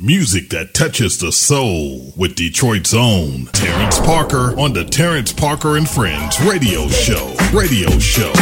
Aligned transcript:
Music 0.00 0.50
that 0.50 0.74
touches 0.74 1.18
the 1.18 1.32
soul 1.32 2.12
with 2.16 2.36
Detroit's 2.36 2.94
own 2.94 3.46
Terrence 3.46 3.98
Parker 3.98 4.56
on 4.56 4.72
the 4.72 4.84
Terrence 4.84 5.32
Parker 5.32 5.76
and 5.76 5.88
Friends 5.88 6.40
radio 6.40 6.86
show. 6.86 7.34
Radio 7.52 7.90
show. 7.98 8.32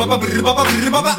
baba 0.00 0.16
brr 0.16 0.40
baba 0.42 0.62
brr 0.64 0.90
baba. 0.90 1.12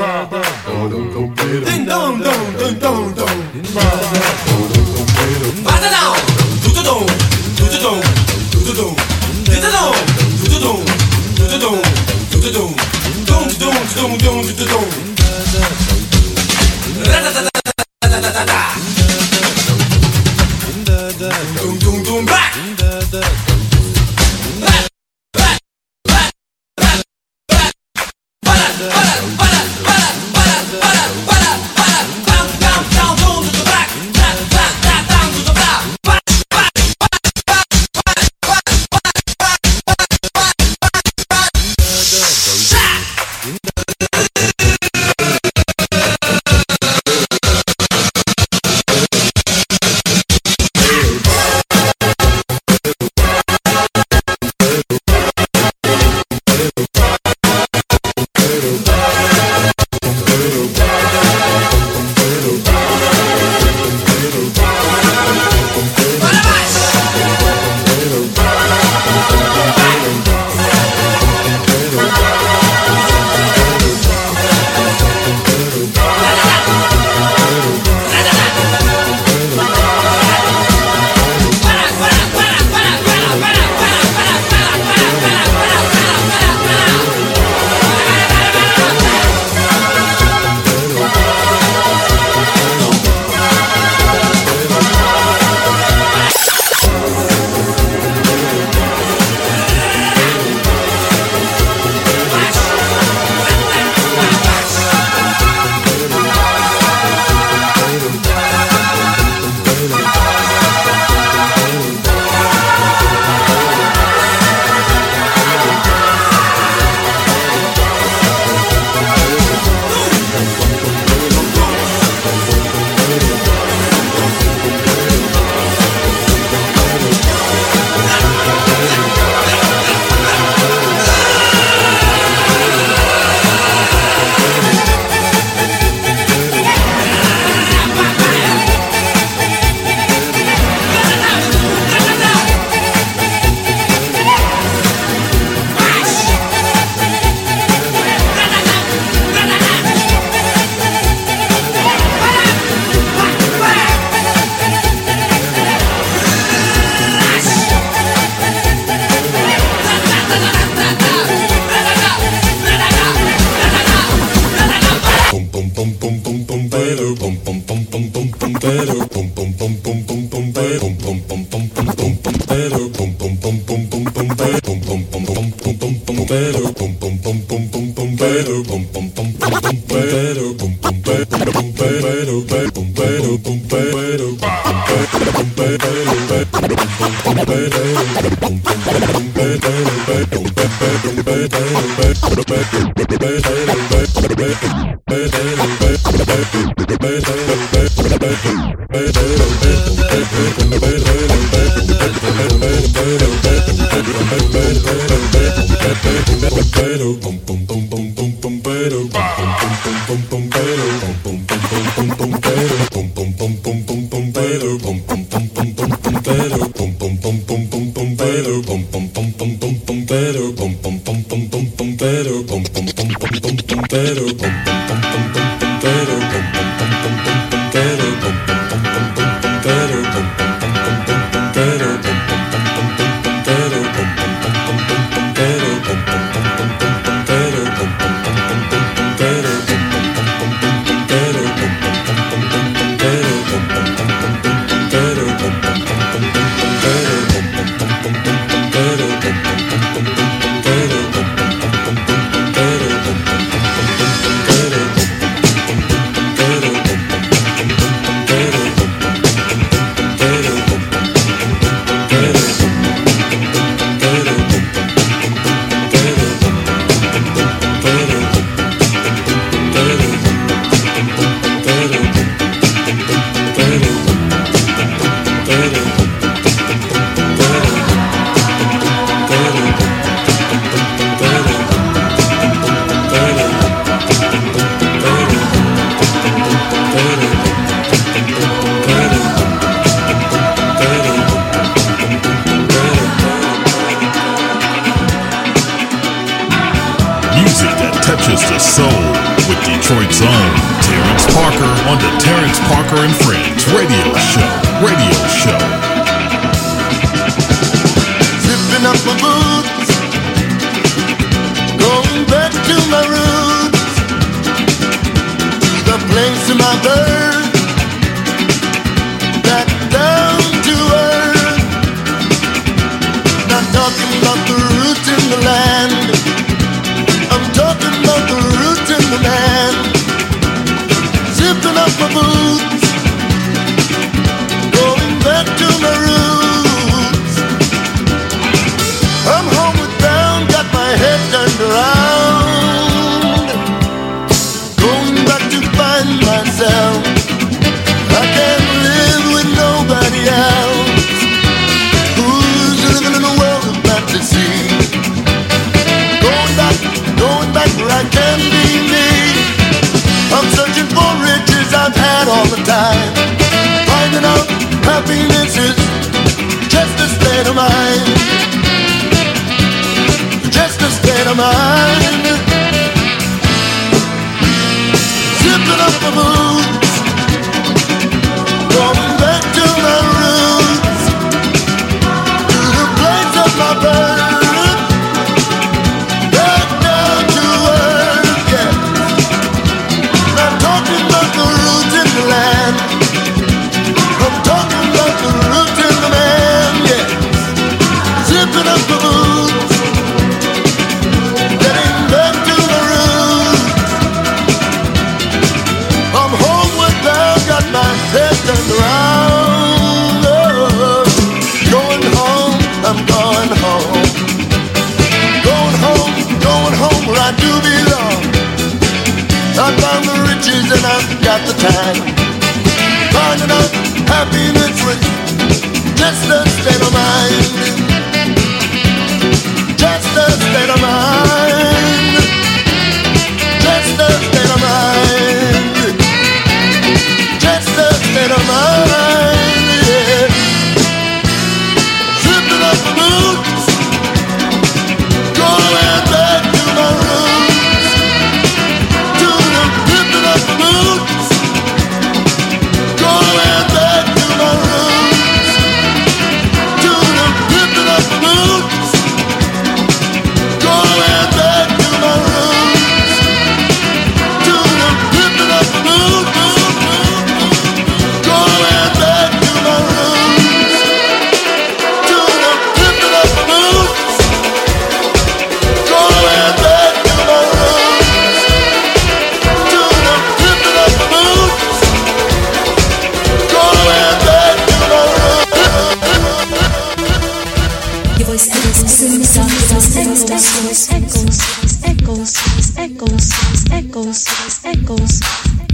echoes, 493.82 494.28
echoes. 494.64 495.20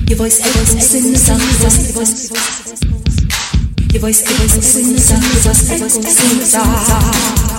Your 0.08 0.18
voice 0.18 0.40
echoes 0.40 0.94
in 0.96 1.12
the 1.12 1.18
sound, 1.18 1.42
your 1.42 1.50
voice, 1.60 2.30
your 3.92 4.02
voice, 4.02 4.24
echoes 4.24 4.78
in 4.78 4.94
the 4.94 5.00
sound, 5.00 5.24
your 5.24 5.42
voice 5.42 5.70
echoes 5.70 5.96
in 5.98 6.40
the 6.40 6.46
sound. 6.46 7.57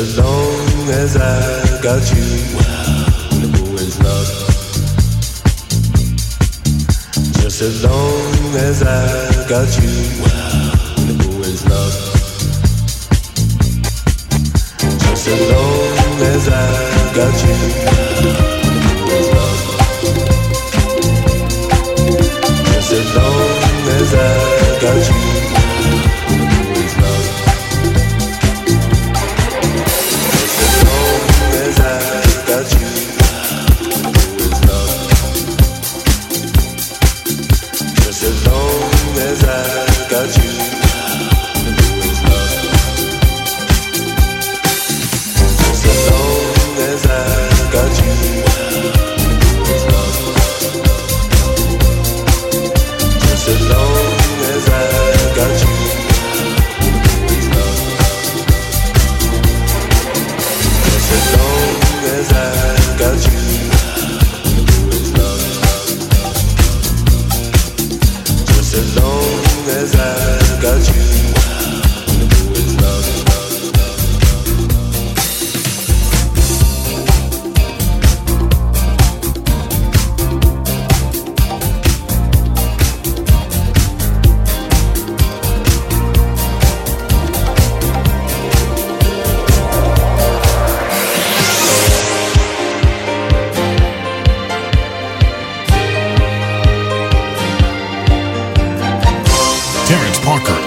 As 0.00 0.16
long 0.16 0.88
as 0.90 1.16
I 1.16 1.82
got 1.82 2.02
you, 2.14 2.24
the 3.42 3.48
boy's 3.58 3.98
love. 4.00 4.28
Just 7.42 7.62
as 7.62 7.82
long 7.82 8.54
as 8.54 8.82
I 8.84 9.48
got 9.48 9.68
you, 9.82 9.90
the 11.08 11.14
boy's 11.26 11.66
love. 11.66 11.94
Just 15.00 15.26
as 15.26 15.40
long 15.50 16.22
as 16.32 16.48
I 16.48 16.66
got 17.16 17.34
you. 17.42 17.56
as 22.90 23.14
long 23.14 23.88
as 24.00 24.14
I 24.14 24.47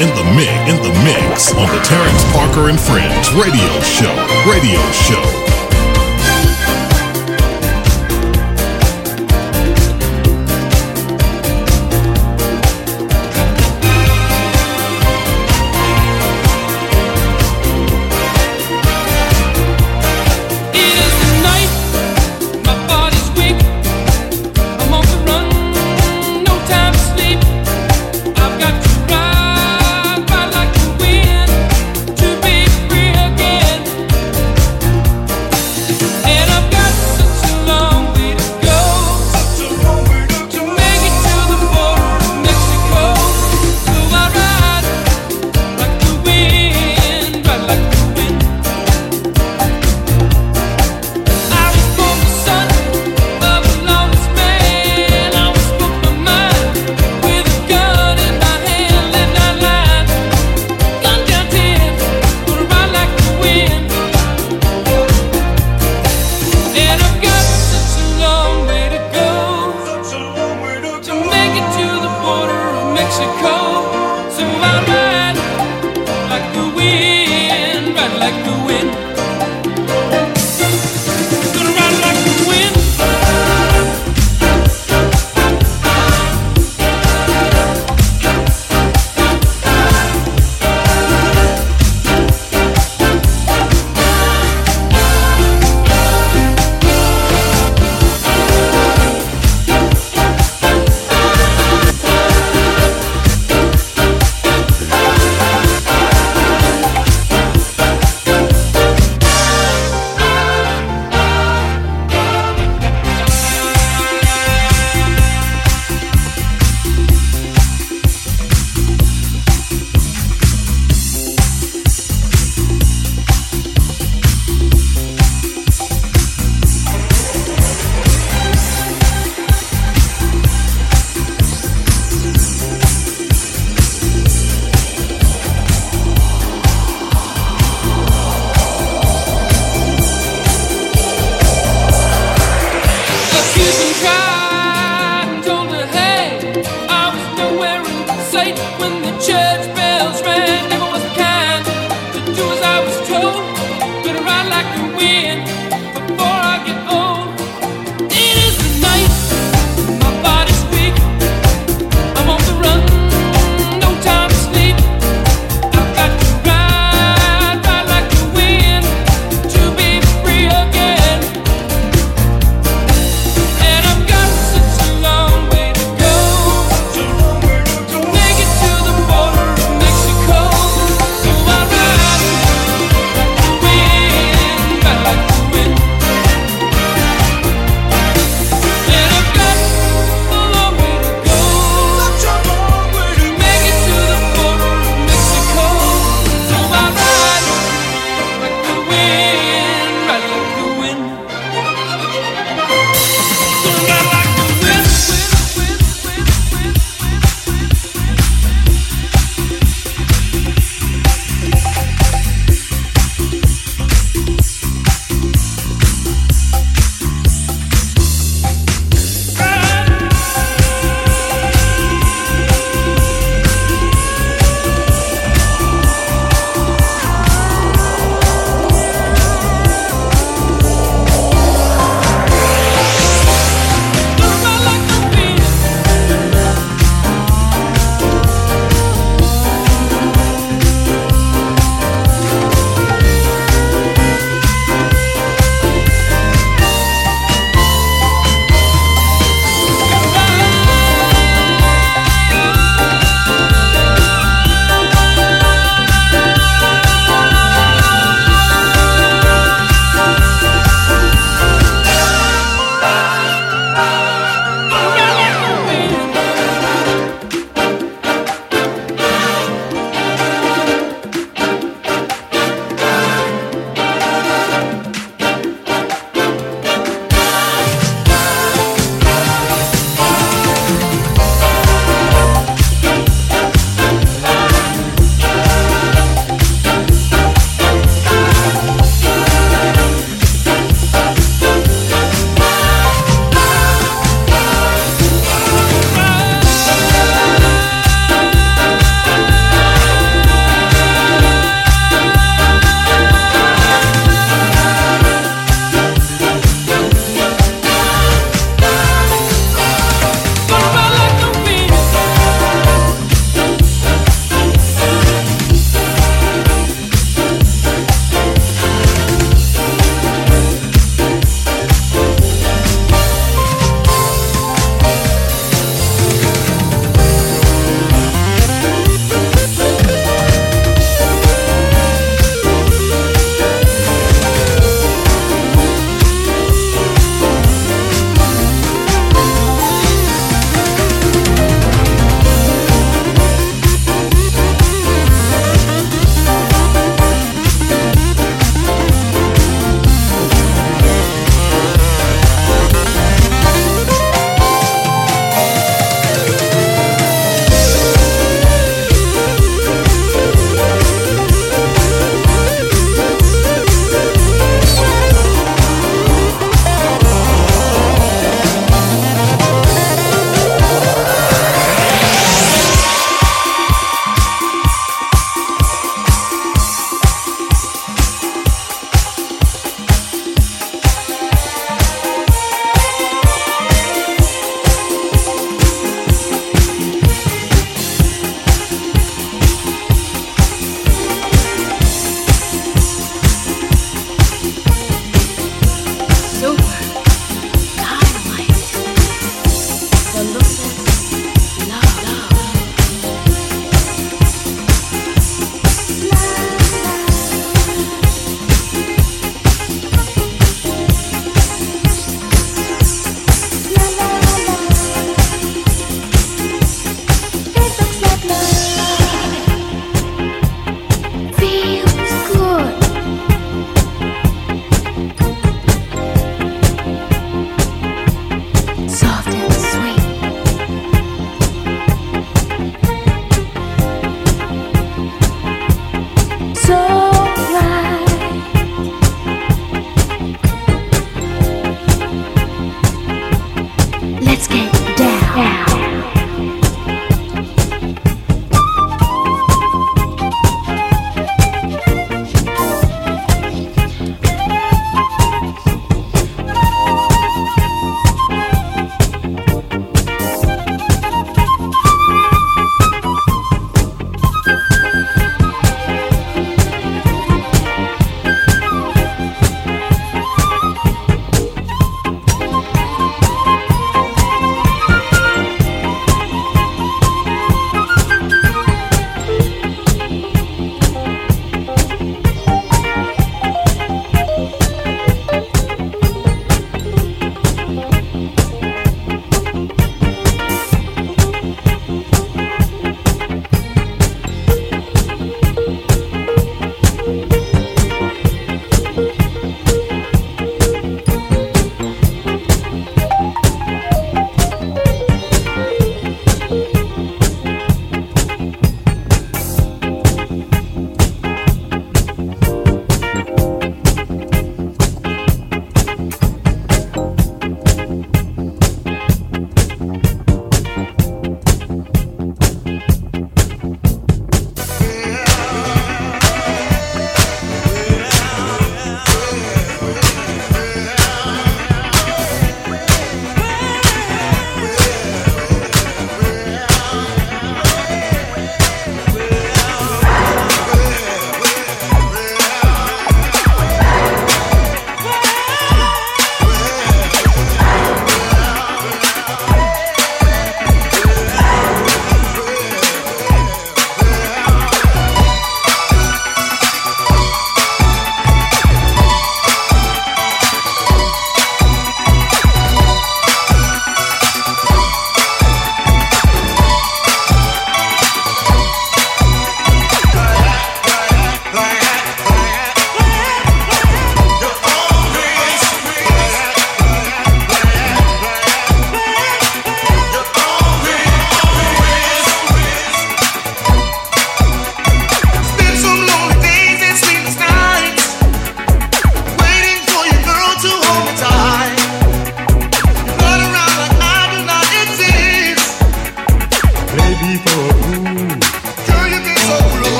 in 0.00 0.08
the 0.14 0.24
mix, 0.36 0.50
in 0.70 0.76
the 0.82 0.92
mix 1.02 1.52
on 1.54 1.66
the 1.74 1.80
Terrence 1.82 2.22
Parker 2.32 2.68
and 2.68 2.78
Friends 2.78 3.32
Radio 3.32 3.80
Show, 3.80 4.14
Radio 4.46 4.80
Show. 4.92 5.57